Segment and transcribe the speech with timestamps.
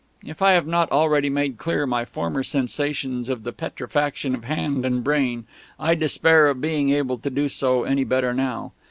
[0.25, 4.83] If I have not already made clear my former sensations of the petrefaction of hand
[4.83, 5.45] and brain,
[5.79, 8.71] I despair of being able to do so any better now.